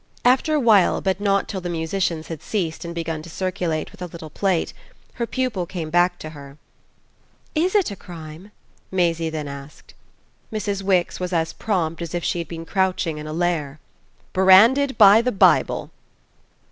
After 0.25 0.55
a 0.55 0.59
while, 0.59 0.99
but 0.99 1.19
not 1.19 1.47
till 1.47 1.61
the 1.61 1.69
musicians 1.69 2.25
had 2.25 2.41
ceased 2.41 2.83
and 2.83 2.95
begun 2.95 3.21
to 3.21 3.29
circulate 3.29 3.91
with 3.91 4.01
a 4.01 4.07
little 4.07 4.31
plate, 4.31 4.73
her 5.21 5.27
pupil 5.27 5.67
came 5.67 5.91
back 5.91 6.17
to 6.17 6.31
her. 6.31 6.57
"IS 7.53 7.75
it 7.75 7.91
a 7.91 7.95
crime?" 7.95 8.51
Maisie 8.89 9.29
then 9.29 9.47
asked. 9.47 9.93
Mrs. 10.51 10.81
Wix 10.81 11.19
was 11.19 11.33
as 11.33 11.53
prompt 11.53 12.01
as 12.01 12.15
if 12.15 12.23
she 12.23 12.39
had 12.39 12.47
been 12.47 12.65
crouching 12.65 13.19
in 13.19 13.27
a 13.27 13.31
lair. 13.31 13.79
"Branded 14.33 14.97
by 14.97 15.21
the 15.21 15.31
Bible." 15.31 15.91